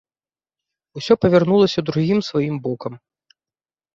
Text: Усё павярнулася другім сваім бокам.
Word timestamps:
Усё 0.99 1.13
павярнулася 1.25 1.79
другім 1.89 2.19
сваім 2.31 2.55
бокам. 2.65 2.93